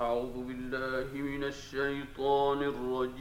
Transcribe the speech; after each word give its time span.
أعوذ 0.00 0.32
بالله 0.48 1.12
من 1.12 1.44
الشيطان 1.44 2.62
الرجيم. 2.62 3.20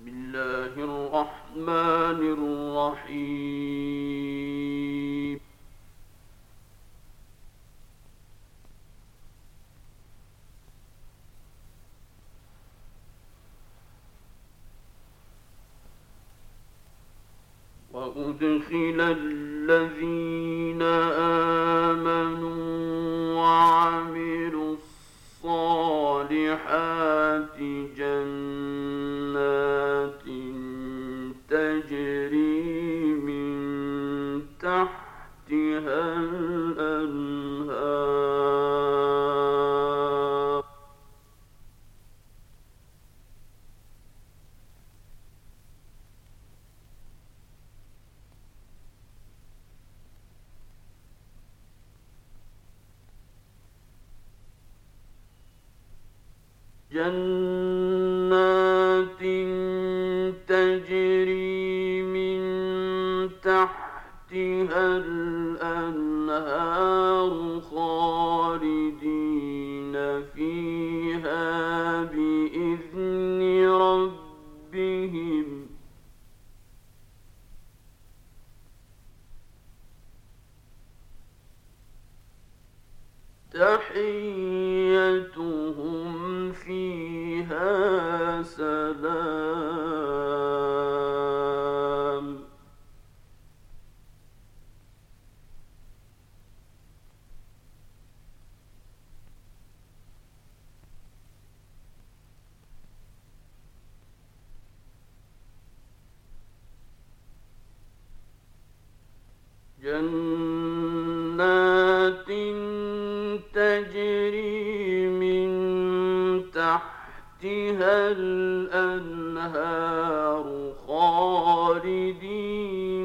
بالله 0.00 0.74
الرحمن 0.90 2.20
الرحيم. 2.38 3.37
جنة 56.98 57.22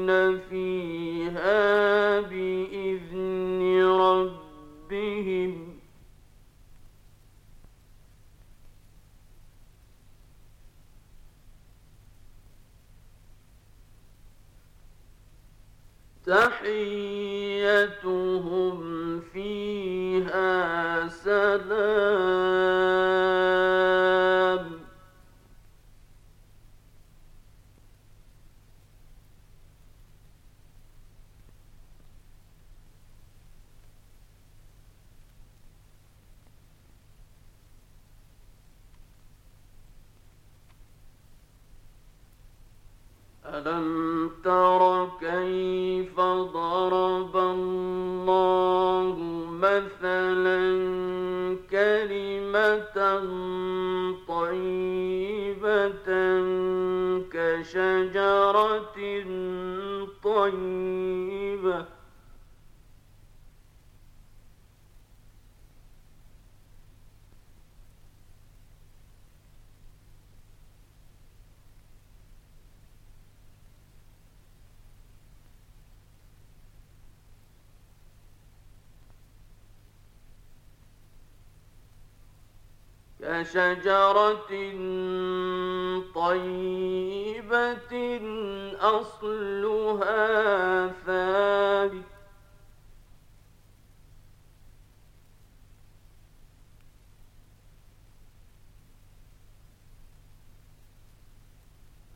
في 0.06 0.63
كشجرة 83.34 84.50
طيبة 86.14 87.94
أصلها 88.80 90.22
ثابت. 91.06 92.04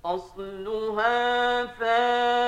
أصلها 0.04 1.66
ثابت. 1.66 2.47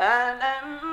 ومثل 0.00 0.89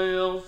تمتع 0.00 0.40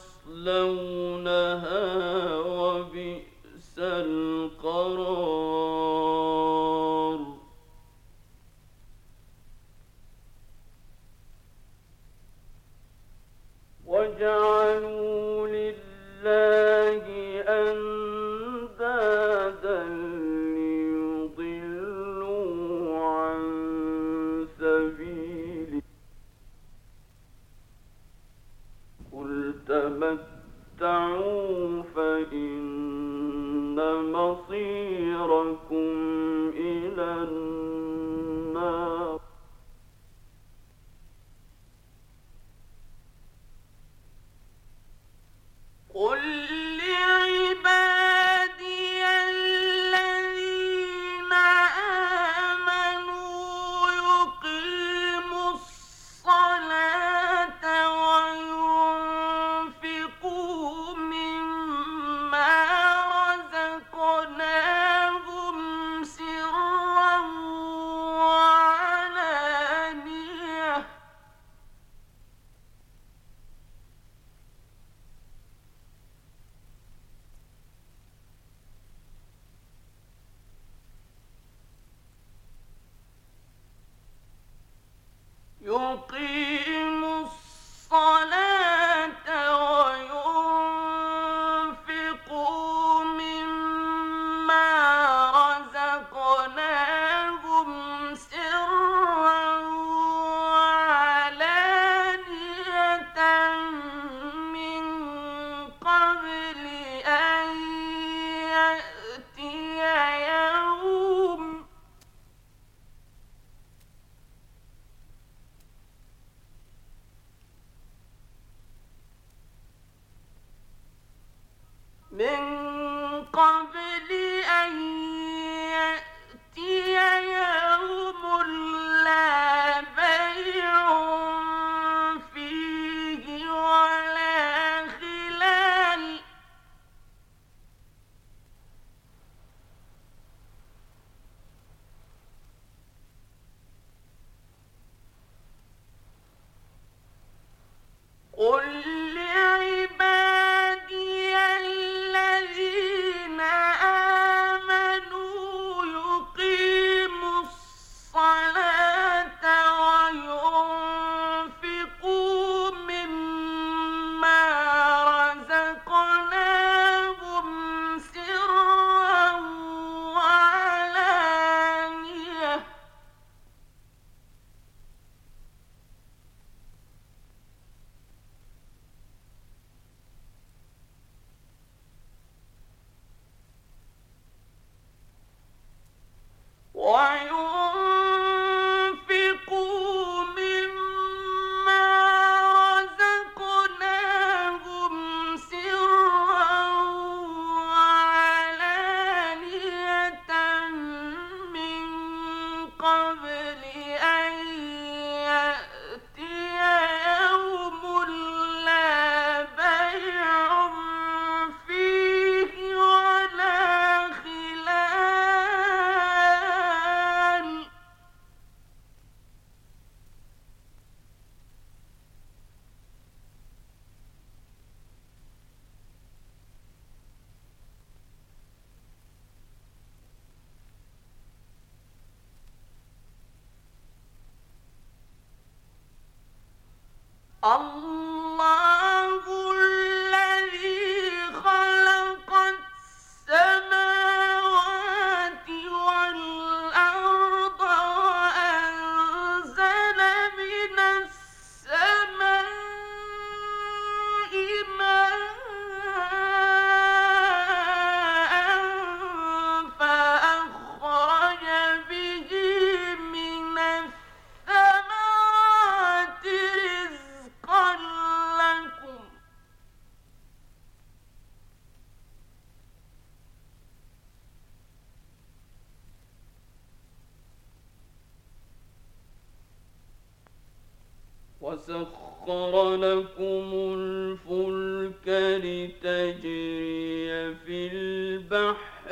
وسخر 281.63 282.75
لكم 282.77 283.51
الفلك 283.79 285.09
لتجري 285.45 287.35
في 287.35 287.59
البحر 287.73 288.89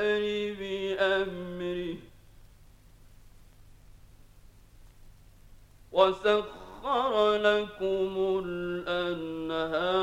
بأمره. 0.58 1.96
وسخر 5.92 7.36
لكم 7.36 8.42
الأنهار. 8.44 10.00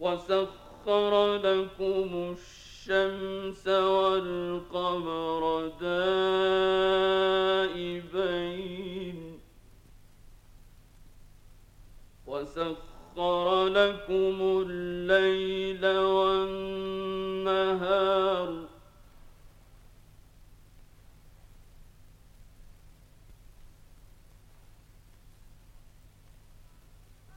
وسخر 0.00 1.36
لكم 1.36 2.34
الشمس 2.38 2.65
الشمس 2.88 3.66
والقمر 3.68 5.42
دائبين. 5.80 7.00
وسخر 12.26 13.66
لكم 13.66 14.64
الليل 14.66 15.86
والنهار. 15.98 16.66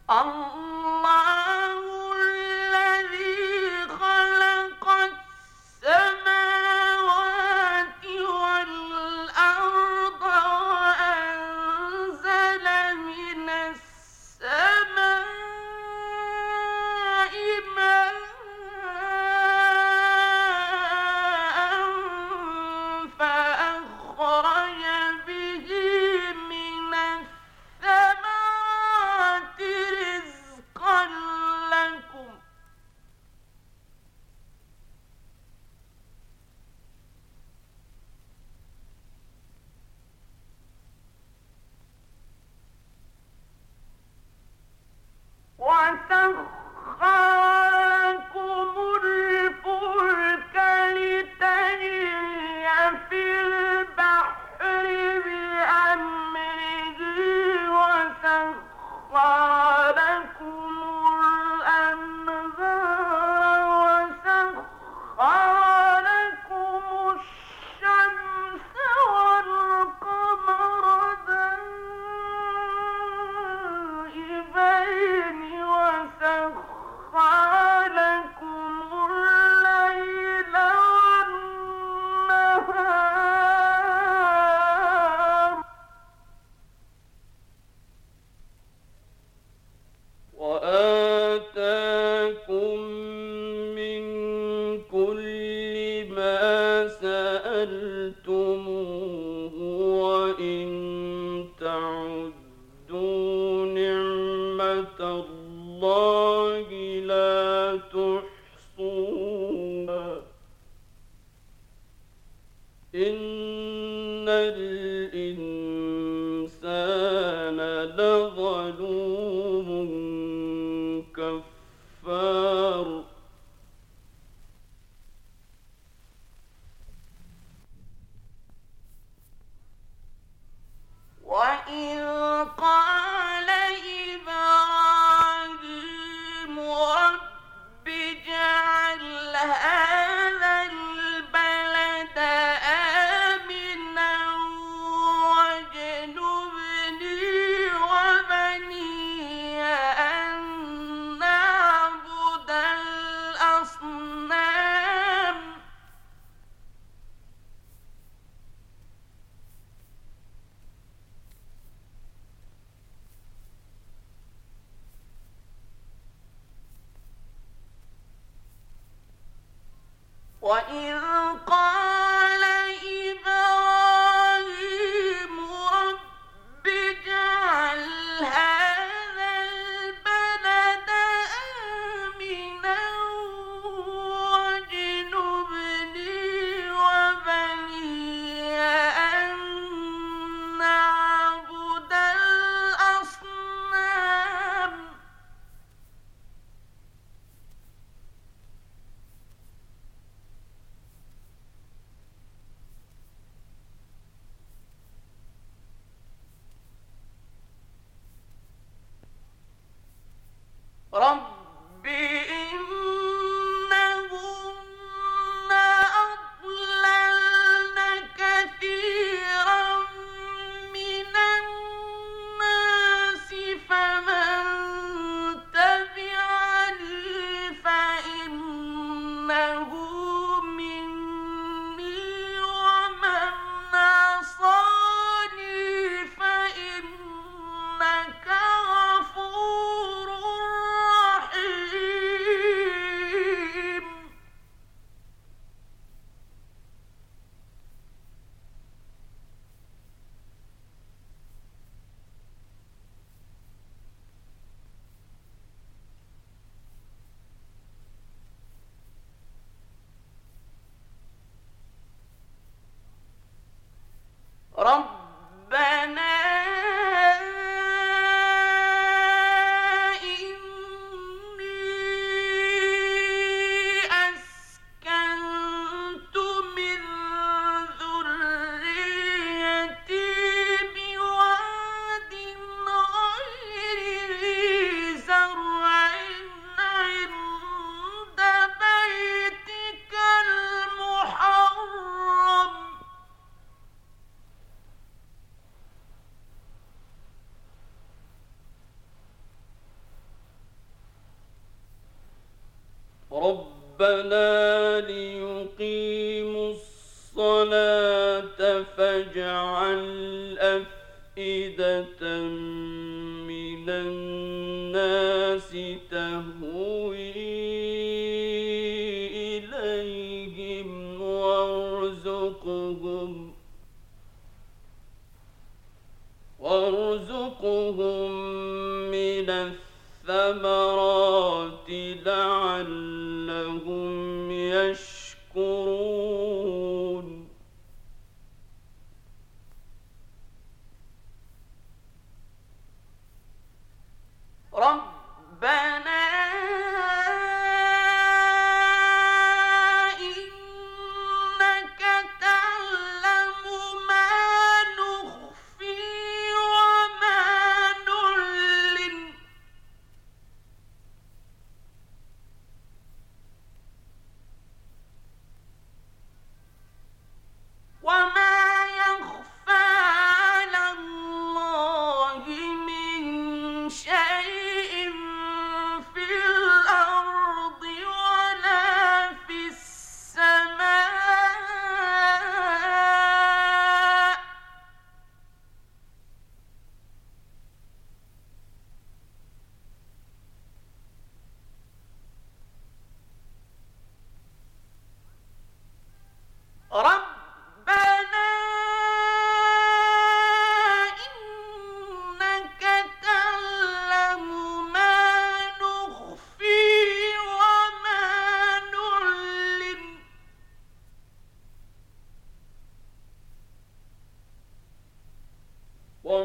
الله 0.10 1.49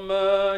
ولا 0.04 0.56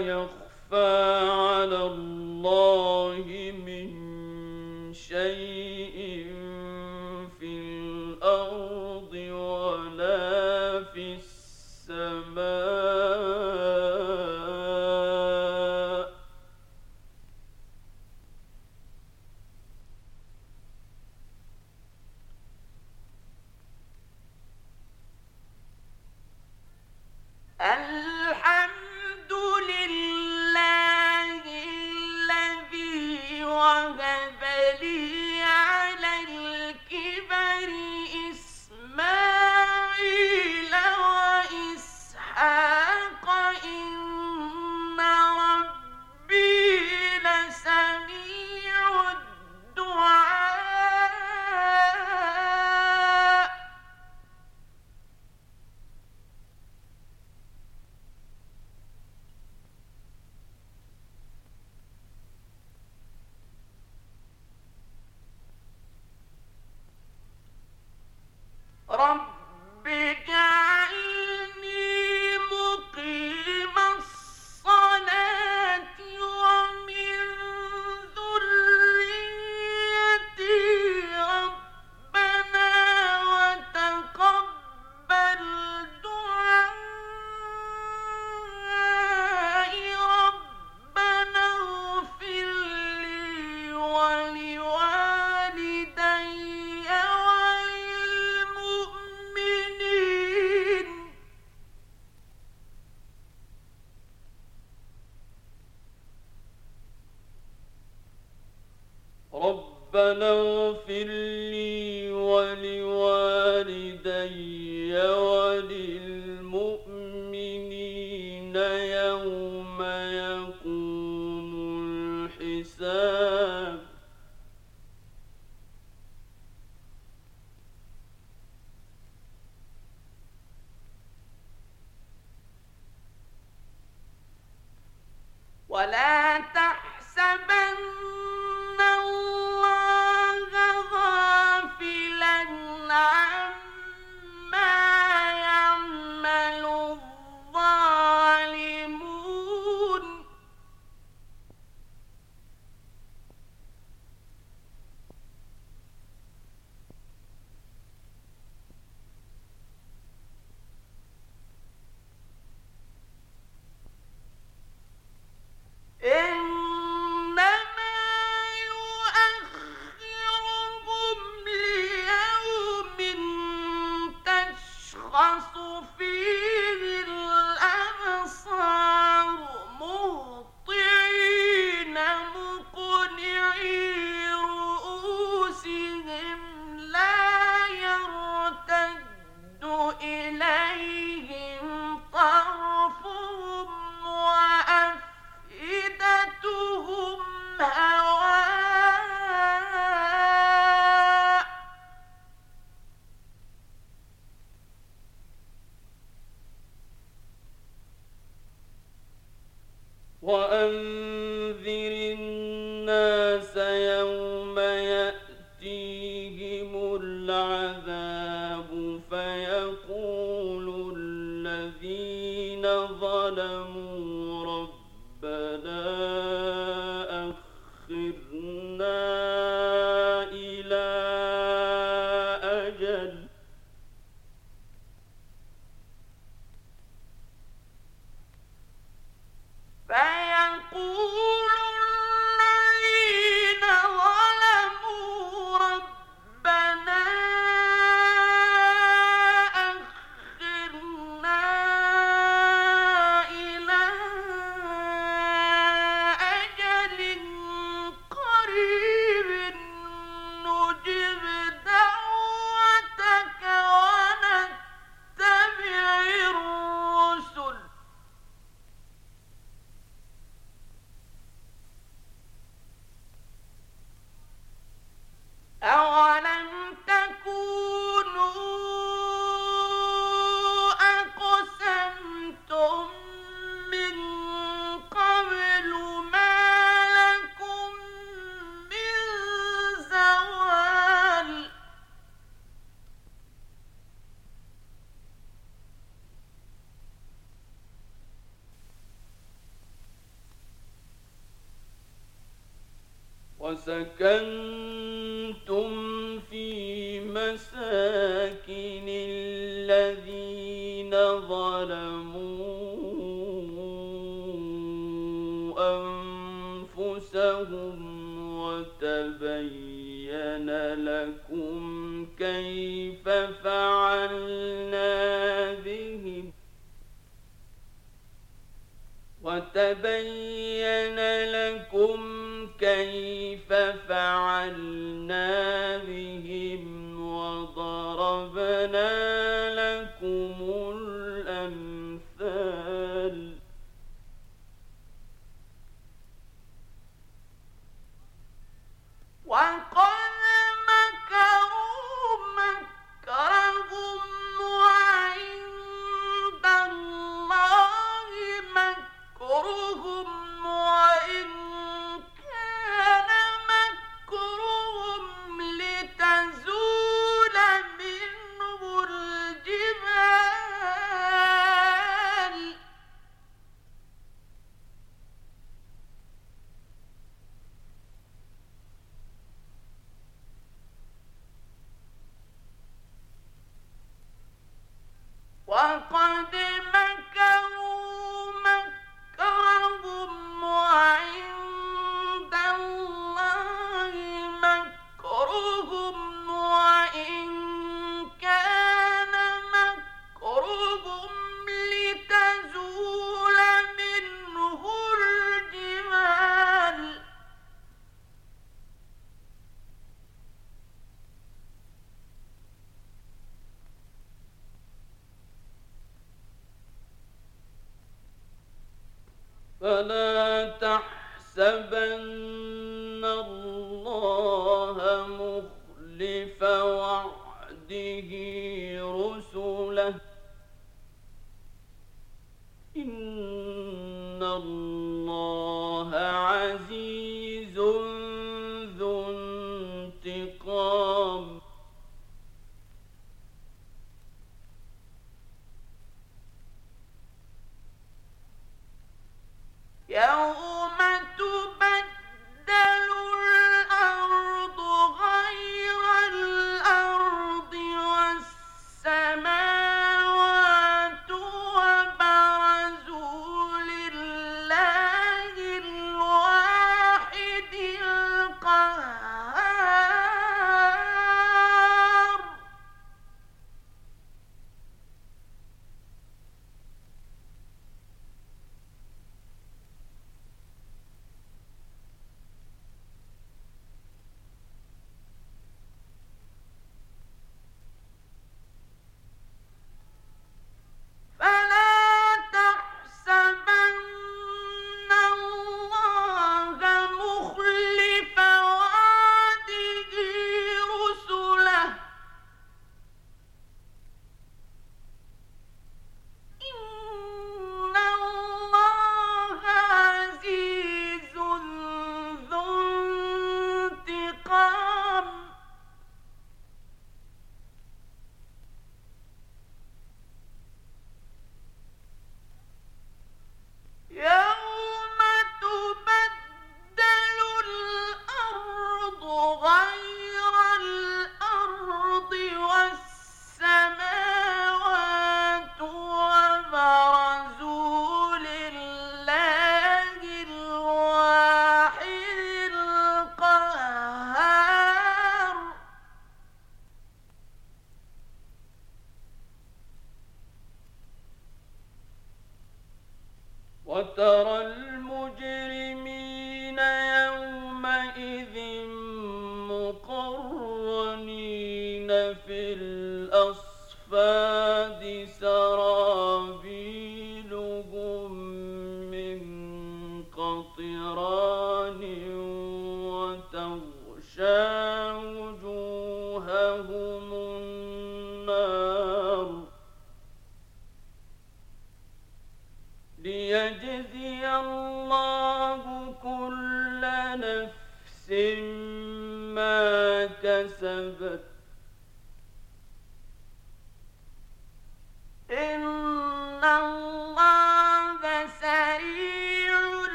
فعلنا 335.06 335.35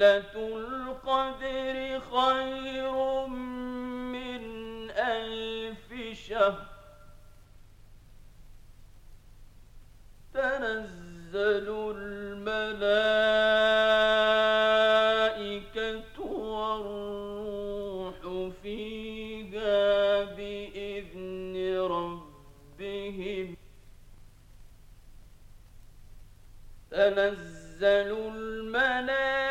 ليلة 0.00 0.32
القدر 0.34 2.00
خير 2.00 3.26
من 4.16 4.44
ألف 4.90 5.88
شهر. 6.28 6.66
تنزل 10.34 11.68
الملائكة 11.96 12.60
والروح 16.20 18.18
فيها 18.62 20.24
بإذن 20.24 21.56
ربهم. 21.80 23.56
تنزل 26.90 28.10
الملائكة 28.34 29.49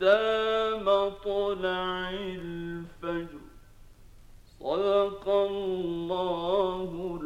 حتى 0.00 0.80
مطلع 0.80 2.10
الفجر. 2.10 3.40
صدق 4.60 5.28
الله 5.28 7.18